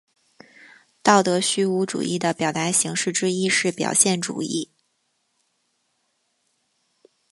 [1.03, 4.71] 道德虚无主义的表达形式之一是表现主义。